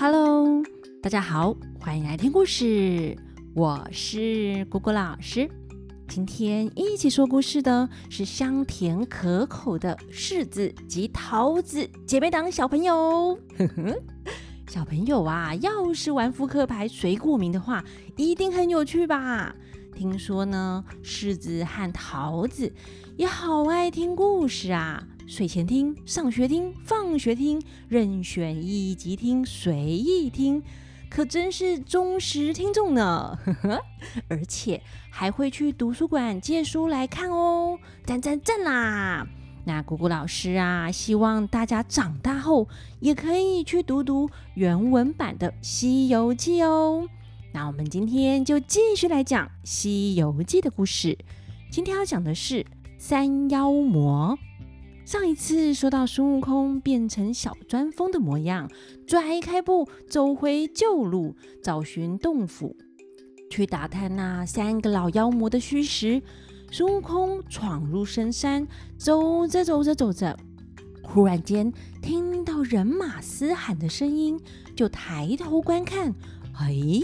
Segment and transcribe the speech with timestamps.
[0.00, 0.62] Hello，
[1.02, 3.14] 大家好，欢迎来听故事。
[3.54, 5.46] 我是果果老师。
[6.08, 13.38] 今天一起说故事的是香甜可口的柿子及桃子姐妹党小朋友。
[14.68, 17.84] 小朋友啊，要是玩扑克牌谁过名的话，
[18.16, 19.54] 一定很有趣吧？
[19.94, 22.72] 听说呢，柿子和桃子
[23.16, 25.06] 也好爱听故事啊。
[25.26, 30.62] 睡前听，上学听，放学听，任选一集听，随意听，
[31.08, 33.38] 可真是忠实听众呢。
[34.28, 39.26] 而且还会去图书馆借书来看哦，赞赞赞啦！
[39.64, 42.66] 那姑姑老师啊，希望大家长大后
[42.98, 47.06] 也可以去读读原文版的《西游记》哦。
[47.52, 51.18] 那我们今天就继续来讲《西游记》的故事。
[51.70, 52.64] 今天要讲的是
[52.96, 54.38] 三妖魔。
[55.04, 58.70] 上一次说到孙悟空变成小钻风的模样，
[59.04, 62.76] 拽开步走回旧路，找寻洞府，
[63.50, 66.22] 去打探那三个老妖魔的虚实。
[66.70, 70.38] 孙悟空闯入深山，走着走着走着，
[71.02, 74.38] 忽然间听到人马嘶喊的声音，
[74.76, 76.14] 就抬头观看，
[76.54, 77.00] 哎，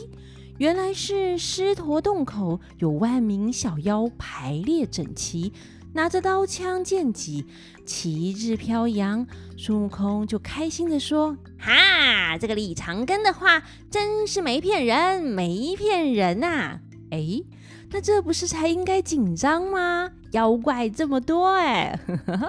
[0.59, 5.53] 原来是狮驼洞口有万名小妖排列整齐。
[5.93, 7.47] 拿着刀枪剑戟，
[7.87, 16.81] 旗帜飘扬，孙悟空就开心地说：“哈，这个李长庚的话真是没骗人，没骗人呐！
[17.11, 17.43] 哎，
[17.91, 20.11] 那这不是才应该紧张吗？
[20.33, 21.99] 妖怪这么多，哎，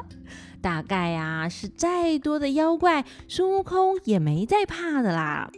[0.60, 5.50] 大概啊是再多的妖怪，孙悟空也没在怕的啦。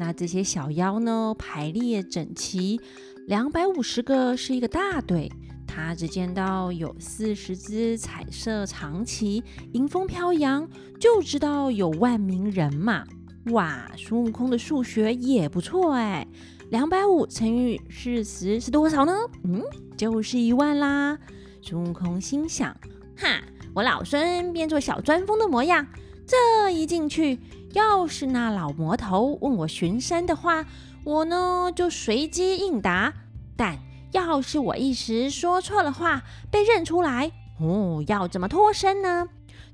[0.00, 2.80] 那这些小妖呢，排列整齐，
[3.26, 5.30] 两百五十个是一个大队。”
[5.68, 10.66] 他只见到有四十只彩色长旗，迎风飘扬，
[10.98, 13.04] 就知道有万名人马。
[13.52, 16.26] 哇，孙悟空的数学也不错哎，
[16.70, 19.12] 两百五乘以四十是多少呢？
[19.44, 19.62] 嗯，
[19.98, 21.18] 就是一万啦。
[21.60, 22.74] 孙悟空心想：
[23.18, 23.42] 哈，
[23.74, 25.86] 我老孙变作小钻风的模样，
[26.26, 27.38] 这一进去，
[27.72, 30.66] 要是那老魔头问我巡山的话，
[31.04, 33.12] 我呢就随机应答。
[33.56, 33.78] 但
[34.10, 37.30] 要是我一时说错了话，被认出来，
[37.60, 39.28] 哦，要怎么脱身呢？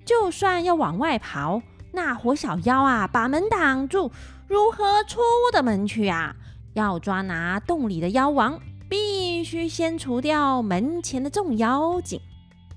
[0.04, 1.62] 就算要往外跑，
[1.92, 4.12] 那伙小妖啊，把门挡住，
[4.46, 5.20] 如何出
[5.52, 6.36] 的门去啊？
[6.74, 12.20] 要抓拿洞里的妖王，必须先除掉门前的众妖精。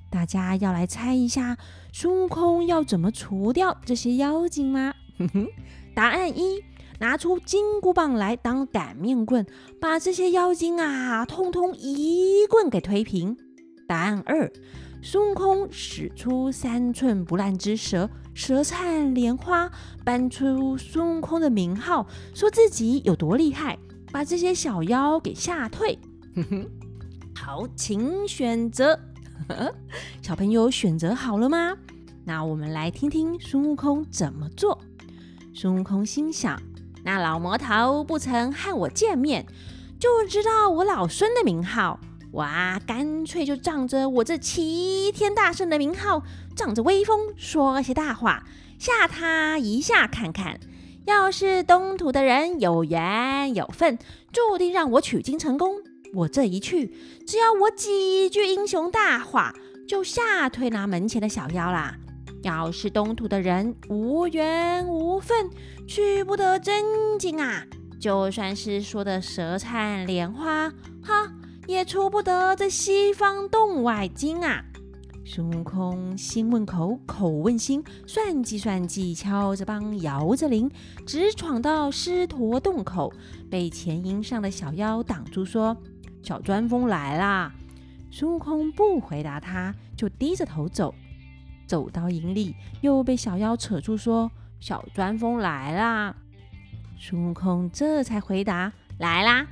[0.09, 1.58] 大家要来猜一下，
[1.91, 4.94] 孙悟空要怎么除掉这些妖精吗？
[5.19, 5.47] 哼哼，
[5.94, 6.63] 答案一。
[7.02, 9.46] 拿出金箍棒来当擀面棍，
[9.80, 13.38] 把这些妖精啊，通通一棍给推平。
[13.88, 14.52] 答案二：
[15.02, 19.72] 孙悟空使出三寸不烂之舌，舌灿莲花，
[20.03, 23.79] 搬出孙悟空的名号，说自己有多厉害，
[24.12, 25.97] 把这些小妖给吓退。
[26.35, 26.69] 哼哼，
[27.34, 29.00] 好，请选择。
[30.22, 31.78] 小朋友选择好了吗？
[32.25, 34.78] 那我们来听听孙悟空怎么做。
[35.62, 36.58] 孙悟空心想。
[37.03, 39.46] 那老魔头不曾和我见面，
[40.00, 42.00] 就知道我老孙的名号。
[42.31, 46.24] 哇，干脆就仗着我这齐天大圣的名号，
[46.56, 48.46] 仗着威风说些大话，
[48.78, 50.58] 吓他一下看看。
[51.03, 54.00] 要是东土的人有缘有份，
[54.31, 55.76] 注定让我取经成功。
[56.14, 56.96] 我这一去，
[57.28, 59.53] 只要我几句英雄大话，
[59.86, 61.97] 就吓退那门前的小妖啦。
[62.42, 65.50] 要是东土的人无缘无分，
[65.88, 67.66] 取不得真经啊，
[68.00, 70.70] 就算是说的舌灿莲花，
[71.04, 71.34] 哈，
[71.68, 74.64] 也出不得这西方洞外经啊！
[75.26, 80.72] 孙悟空心问口，口问心，算计算计，敲着梆，摇着铃，
[81.06, 83.14] 直闯到狮驼洞口，
[83.52, 85.78] 被前营上的小妖挡住，说
[86.24, 87.54] ：“小钻风来啦！”
[88.10, 90.96] 孙悟空不回答，他就低着头走。
[91.69, 96.16] 走到营里，又被小妖扯住，说：“小钻风来啦！”
[96.97, 99.46] 孙悟空这才回答：“来啦！”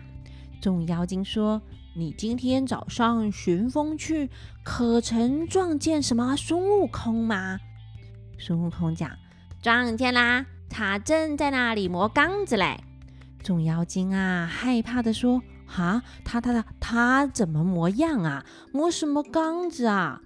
[0.60, 1.62] 众妖精说
[1.96, 4.32] ：“你今天早上寻风去，
[4.64, 7.60] 可曾撞见什么孙悟空吗？”
[8.40, 9.12] 孙悟空讲
[9.62, 12.84] ：“撞见啦，他正在那里磨缸子嘞。”
[13.44, 18.44] 众妖精啊，害怕的说：“哈，他他他他怎么模样啊？
[18.74, 20.20] 磨什么缸子啊？”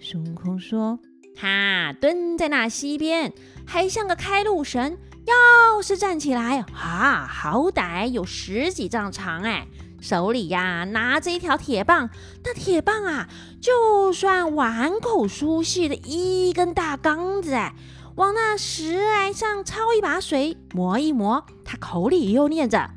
[0.00, 1.00] 孙悟空说。
[1.34, 3.32] 他蹲在那溪边，
[3.66, 4.98] 还像个开路神。
[5.24, 9.66] 要是站起来，啊，好歹有十几丈长哎！
[10.00, 12.10] 手里呀拿着一条铁棒，
[12.44, 13.28] 那铁棒啊，
[13.60, 17.72] 就算碗口粗细的一根大缸子哎！
[18.16, 21.46] 往那石崖上抄一把水，磨一磨。
[21.64, 22.90] 他口里又念着：“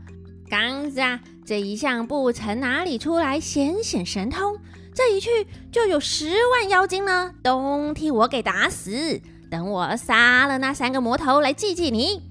[0.50, 4.58] 缸子啊，这一向不曾哪里出来显显神通，
[4.96, 5.30] 这一去
[5.72, 9.22] 就有十万妖精呢，都替我给打死。
[9.52, 12.24] 等我杀了那三个魔头来祭祭你。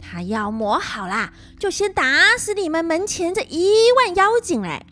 [0.00, 4.86] 他要磨好啦，就先打死你们门前这一万妖精嘞。”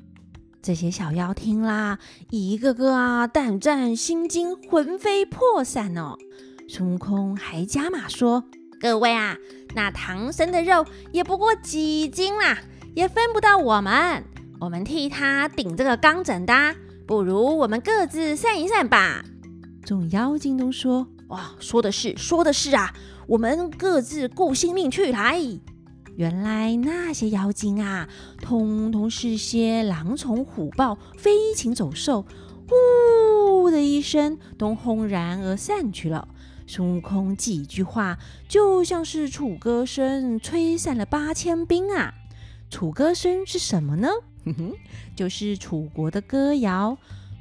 [0.62, 1.99] 这些小妖听啦，
[2.31, 6.17] 一个个啊胆战心惊，魂飞魄散哦。
[6.69, 8.44] 孙悟空还加码说
[8.81, 9.37] ：“各位啊，
[9.75, 12.59] 那唐僧的肉也不过几斤啦，
[12.94, 14.25] 也分不到我们。
[14.61, 16.53] 我们替他顶这个钢枕的，
[17.10, 19.24] 不如我们各自散一散吧。”
[19.82, 22.94] 众妖精都说：“哇，说的是，说的是啊，
[23.26, 25.40] 我们各自顾性命去来。”
[26.14, 28.08] 原来那些妖精啊，
[28.40, 32.24] 通通是些狼虫虎豹、飞禽走兽，
[33.58, 36.28] 呜的一声，都轰然而散去了。
[36.68, 38.18] 孙悟空几句话，
[38.48, 42.14] 就像是楚歌声吹散了八千兵啊！
[42.70, 44.08] 楚歌声是什么呢？
[44.44, 44.72] 哼哼，
[45.17, 46.96] 就是楚国的歌谣。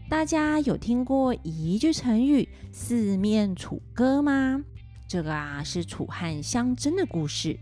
[0.09, 4.59] 大家有听过一句成语“四面楚歌”吗？
[5.07, 7.59] 这个啊，是楚汉相争的故事。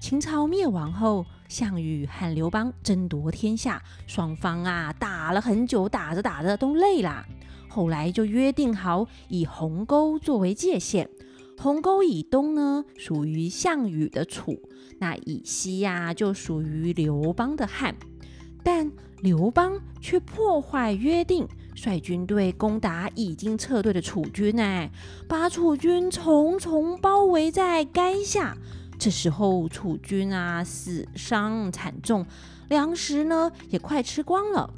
[0.00, 7.26] 秦朝灭亡后，项羽和刘邦争夺天下，双方啊打了很久，打着打着都累了。
[7.68, 11.08] 后来就约定好，以鸿沟作为界限，
[11.58, 14.60] 鸿沟以东呢属于项羽的楚，
[14.98, 17.94] 那以西呀就属于刘邦的汉。
[18.64, 18.90] 但
[19.20, 24.90] 刘邦却破坏约定，率军队攻打已经撤退的楚军，哎，
[25.28, 28.56] 把楚军重重包围在垓下。
[28.98, 32.24] 这时候，楚军啊死伤惨重，
[32.68, 34.72] 粮食呢也快吃光了。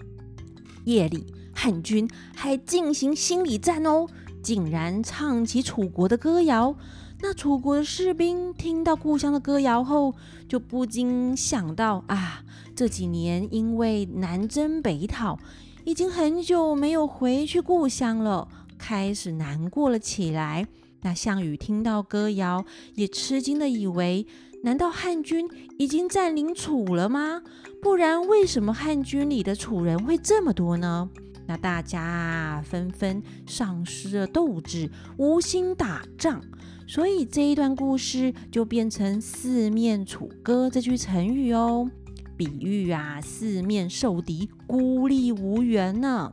[0.84, 4.06] 夜里，汉军还进行心理战哦，
[4.44, 6.76] 竟然唱起楚国的歌谣。
[7.20, 10.14] 那楚国的士兵听到故乡的歌谣后，
[10.46, 12.44] 就不禁想到啊，
[12.76, 15.38] 这几年因为南征北讨，
[15.84, 18.46] 已经很久没有回去故乡了，
[18.76, 20.66] 开始难过了起来。
[21.00, 22.64] 那项羽听到歌谣，
[22.94, 24.26] 也吃惊的以为：
[24.62, 25.48] 难道汉军
[25.78, 27.42] 已经占领楚了吗？
[27.80, 31.08] 不然为什么汉军里的楚人会这么多呢？
[31.46, 36.40] 那大家纷纷丧失了斗志，无心打仗，
[36.86, 41.90] 所以这一段故事就变成“四面楚歌”这句成语哦，
[42.36, 46.32] 比喻啊四面受敌，孤立无援呢。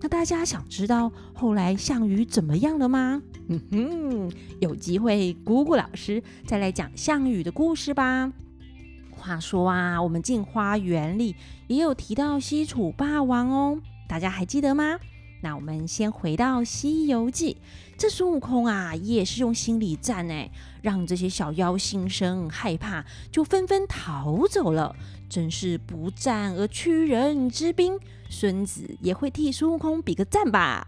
[0.00, 3.22] 那大家想知道后来项羽怎么样了吗？
[3.48, 8.32] 嗯哼，有机会，姑姑老师再来讲项羽的故事吧。
[9.10, 11.36] 话说啊，我们进花园里
[11.68, 13.80] 也有提到西楚霸王哦，
[14.12, 14.98] 大家还记得吗？
[15.40, 17.54] 那我们先回到《西游记》，
[17.96, 20.50] 这孙悟空啊，也是用心理战哎，
[20.82, 24.94] 让这些小妖心生害怕，就纷纷逃走了。
[25.30, 27.98] 真是不战而屈人之兵，
[28.28, 30.86] 孙子也会替孙悟空比个赞吧？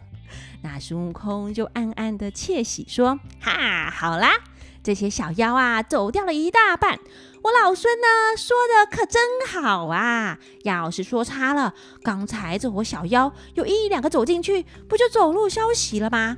[0.60, 4.28] 那孙悟空就暗暗的窃喜，说：“哈，好啦，
[4.82, 7.00] 这些小妖啊，走掉了一大半。
[7.42, 10.38] 我老孙呢，说的可真好啊！
[10.64, 16.36] 要是说差了，刚才这伙小妖有一两个走进去，不就走漏消息了吗？”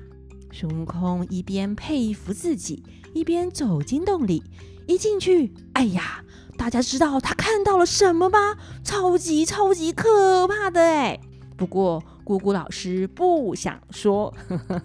[0.53, 2.83] 孙悟空一边佩服自己，
[3.15, 4.43] 一边走进洞里。
[4.87, 6.25] 一进去，哎呀，
[6.57, 8.57] 大家知道他看到了什么吗？
[8.83, 11.21] 超级超级可怕的哎！
[11.57, 12.03] 不过。
[12.23, 14.33] 姑姑老师不想说。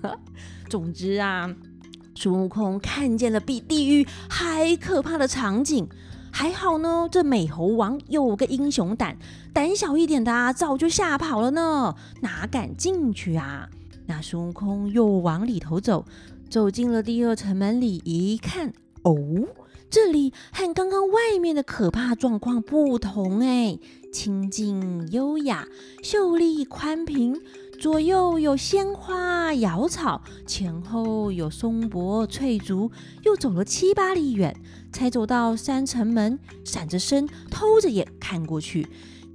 [0.68, 1.54] 总之啊，
[2.16, 5.88] 孙悟空看见了比地狱还可怕的场景。
[6.38, 9.18] 还好呢，这美猴王有个英雄胆，
[9.54, 13.70] 胆小一点的啊，早就吓跑了呢，哪敢进去啊？
[14.06, 16.04] 那孙悟空又往里头走，
[16.50, 18.74] 走进了第二层门里，一看，
[19.04, 19.16] 哦。
[19.90, 23.80] 这里和刚刚外面的可怕状况不同哎，
[24.12, 25.66] 清静优雅，
[26.04, 27.40] 秀丽宽平，
[27.86, 32.92] 左右有鲜花瑶草，前后有松柏翠竹。
[33.22, 34.60] 又走了七八里远，
[34.92, 38.88] 才走到三层门，闪着身，偷着眼看过去，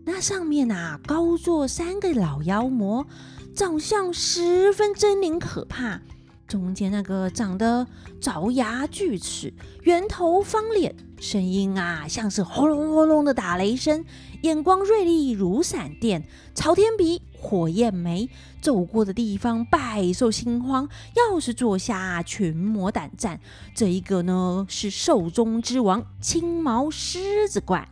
[0.04, 3.07] 那上面啊，高坐三个老妖魔，
[3.54, 6.00] 长相十分狰狞可怕。
[6.49, 7.87] 中间那个长得
[8.21, 9.54] 爪牙锯齿、
[9.85, 14.04] 圆头方脸，声音啊像是轰隆轰隆的打雷声，
[14.42, 18.28] 眼光锐利如闪电，朝天鼻、火焰眉，
[18.61, 23.40] 走过的地方百兽心慌，要是坐下群魔胆战。
[23.75, 27.88] 这一个呢是兽中之王青毛狮子怪，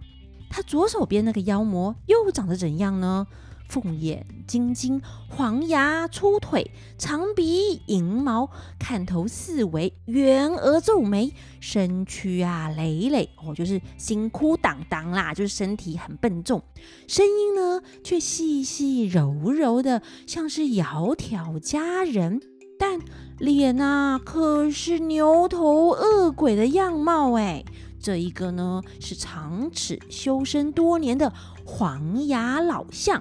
[0.50, 3.26] 他左手边那个妖魔又长得怎样呢？
[3.68, 16.62] 凤眼晶晶，黄牙粗腿，长鼻银毛，看头四围，圆额皱眉，身躯啊累累哦，就是辛苦当当啦，就是身体很笨重，
[17.06, 22.40] 声音呢却细细柔柔的，像是窈窕佳人。
[22.80, 23.00] 但
[23.38, 27.64] 脸呐，可是牛头恶鬼的样貌哎。
[28.00, 31.32] 这一个呢，是长齿修身多年的
[31.64, 33.20] 黄牙老象。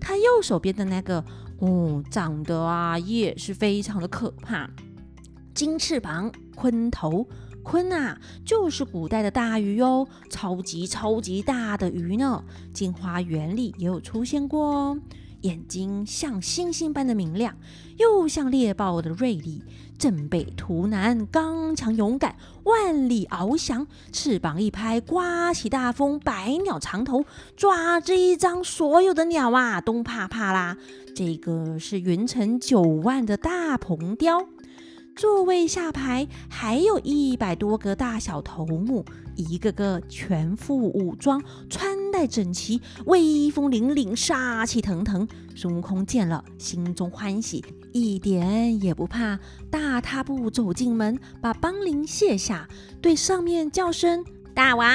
[0.00, 1.24] 他右手边的那个，
[1.58, 4.68] 哦，长得啊也是非常的可怕。
[5.54, 7.26] 金翅膀，鲲头，
[7.64, 12.44] 鲲啊，就是古代的大鱼哦，超级超级大的鱼呢。
[12.72, 14.98] 进花园里也有出现过哦。
[15.42, 17.56] 眼睛像星星般的明亮，
[17.96, 19.62] 又像猎豹的锐利。
[19.98, 26.20] 正北图南，刚强勇敢，万里翱翔，翅膀一拍，刮起大风。
[26.20, 27.24] 百鸟长头，
[27.56, 30.76] 爪子一张，所有的鸟啊都怕怕啦。
[31.16, 34.46] 这个是云层九万的大鹏雕。
[35.18, 45.26] 座位下排还有一百多个大小头目，一个个全副武装，穿戴整齐，威风凛凛，杀气腾腾。
[45.56, 49.36] 孙悟空见了，心中欢喜，一点也不怕，
[49.68, 52.68] 大踏步走进门，把邦铃卸下，
[53.02, 54.88] 对上面叫声“大王”。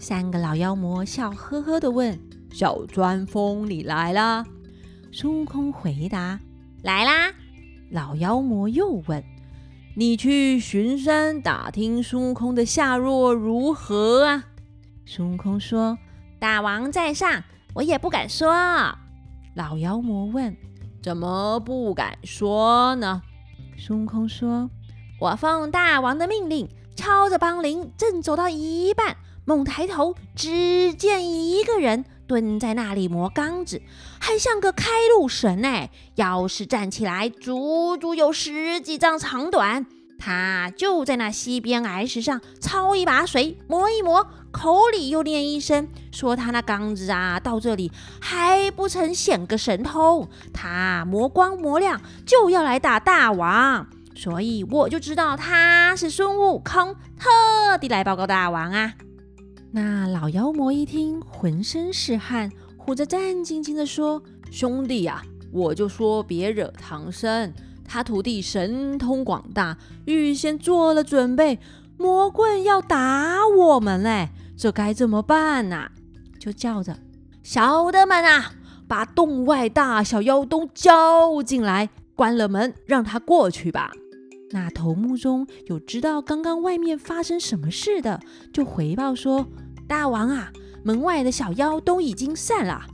[0.00, 2.18] 三个老妖魔笑呵呵地问
[2.50, 4.46] ：“小钻风，你来啦？”
[5.12, 6.40] 孙悟空回答
[6.82, 7.30] ：“来啦。”
[7.92, 9.22] 老妖魔又问。
[9.94, 14.44] 你去巡山打听孙悟空的下落如何啊？
[15.04, 15.98] 孙悟空说
[16.40, 17.44] ：“大王在上，
[17.74, 18.54] 我也不敢说。”
[19.54, 20.56] 老妖魔问
[21.04, 23.20] ：“怎么不敢说呢？”
[23.76, 24.70] 孙悟空说
[25.20, 33.82] ：“我奉大王的命令，抄着梆铃，正走到一半，猛抬头，只见一个人。”蹲在那里磨钢子，
[34.18, 35.90] 还像个开路神哎！
[36.14, 39.84] 要是站起来，足足有十几丈长短。
[40.18, 50.26] 他就在那西边崖石上抄一把水，磨一磨，口里又念一声，说他那钢子啊，到这里还不曾显个神通。
[50.54, 58.94] 他磨光磨亮，就要来打大王，所以我就知道他是孙悟空，特地来报告大王啊。
[59.74, 67.50] 那老妖魔一听，浑身是汗，虎着战兢兢地说：“兄弟呀，我就说别惹唐僧，
[67.82, 71.58] 他徒弟神通广大，预先做了准备，
[71.96, 75.90] 魔棍要打我们嘞，这该怎么办呐？”
[76.38, 76.98] 就叫着
[77.42, 78.52] ：“小的们啊，
[78.86, 83.90] 把洞外大小妖都叫进来，关了门，让他过去吧。”
[84.52, 88.20] 那头目中有知道刚刚外面发生什么事的，
[88.52, 89.46] 就回报说。
[89.88, 90.50] 大王啊，
[90.82, 92.86] 门外的小妖都已经散了。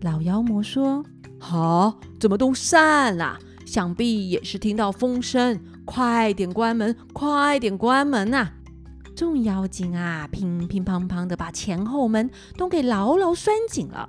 [0.00, 1.04] 老妖魔说
[1.38, 3.38] ：“好，怎么都散了？
[3.64, 5.60] 想必也是听到风声。
[5.84, 8.50] 快点关门，快点关门呐！”
[9.14, 14.08] 众妖精啊，乒乒乓乓的把前后门都给牢牢拴紧了。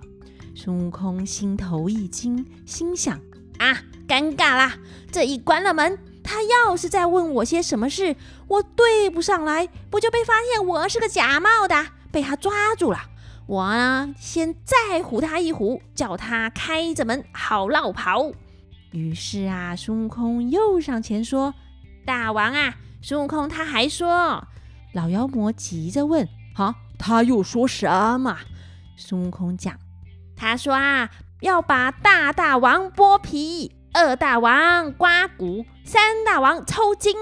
[0.56, 3.20] 孙悟空心头一惊，心想：
[3.60, 3.78] 啊，
[4.08, 4.76] 尴尬啦！
[5.12, 8.16] 这一关了门，他要是再问我些什么事，
[8.48, 11.86] 我对不上来，不就被发现我是个假冒的？
[12.12, 13.00] 被他抓住了，
[13.46, 18.32] 我呢先再唬他一唬，叫他开着门好绕跑。
[18.92, 21.54] 于是啊，孙悟空又上前说
[22.06, 24.48] ：“大王啊，孙悟空他还说……”
[24.94, 28.38] 老妖魔急着问：“啊，他又说什么？”
[28.96, 29.78] 孙悟空讲
[30.38, 31.10] ：“他说啊，
[31.42, 37.16] 要把大大王剥皮，二大王刮骨，三大王抽筋。”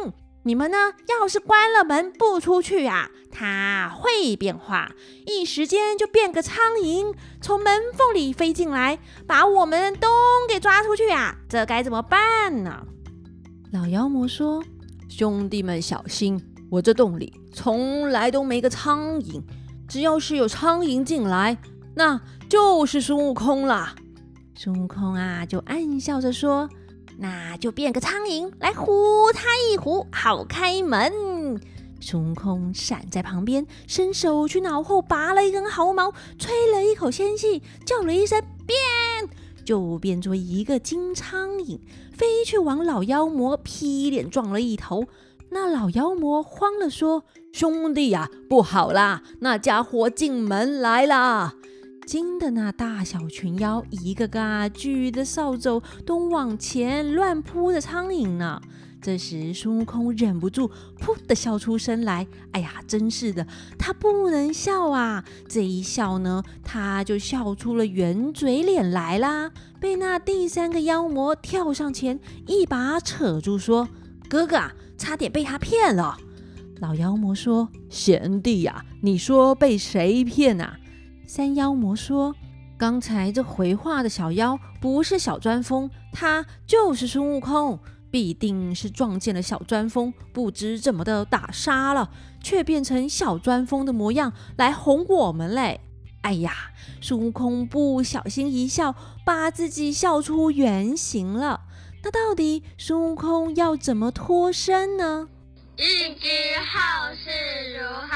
[0.46, 0.78] 你们呢？
[1.08, 4.92] 要是关了门不出去啊，它会变化，
[5.26, 10.10] 一时间就变个苍蝇，从门缝里飞进来，把我们都
[10.50, 11.34] 给抓出去啊！
[11.48, 12.86] 这该怎么办呢？
[13.72, 14.62] 老妖魔说
[15.08, 16.38] ：“兄弟们小心，
[16.70, 19.42] 我这洞里从来都没个苍蝇，
[19.88, 21.58] 只要是有苍蝇进来，
[21.96, 23.96] 那就是孙悟空了。”
[24.64, 26.70] 孙悟空啊，就暗笑着说。
[27.18, 31.60] 那就变个苍蝇来唬他一唬，好开门。
[32.00, 39.30] 孙悟空闪在旁边，伸手去脑后拔了一根毫毛，吹了一口仙气，叫了一声“变”，
[39.66, 41.78] 就变作一个金苍蝇，
[42.14, 45.04] 飞去往老妖魔劈脸撞了一头。
[45.50, 51.56] 那老妖魔慌了，说：“兄弟呀，不好啦，那家伙进门来了。”
[52.06, 58.62] 惊的那大小群妖，一个个举着扫帚都往前乱扑着苍蝇呢。
[59.02, 62.26] 这时，孙悟空忍不住噗的笑出声来。
[62.52, 63.46] 哎呀，真是的，
[63.78, 65.26] 他不能笑啊！
[65.48, 69.52] 这一笑呢，他就笑出了圆嘴脸来啦。
[69.80, 72.18] 被那第三个妖魔跳上前，
[72.48, 73.90] 一把扯住，说
[74.30, 76.18] ：“哥哥，差点被他骗了。”
[76.80, 80.78] 老妖魔说：“贤弟呀，你说被谁骗啊？”
[81.36, 82.36] 三妖魔说
[82.78, 87.80] ：“刚才这回话的小妖不是小钻风，他就是孙悟空。”
[88.12, 95.82] 必定是撞见了小钻风，不知怎么的打杀了，却变成小钻风的模样来哄我们嘞！
[96.22, 96.54] 哎呀，
[97.02, 98.94] 孙悟空不小心一笑，
[99.26, 101.62] 把自己笑出原形了。
[102.04, 105.30] 那到底孙悟空要怎么脱身呢？
[105.78, 106.28] 欲知
[106.60, 108.08] 后事如何，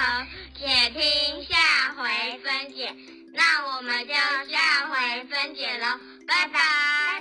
[0.60, 2.94] 且听下回分解。
[3.34, 6.60] 那我们就下回分解喽，拜拜，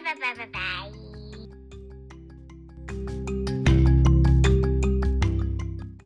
[0.02, 1.05] 拜拜拜拜拜。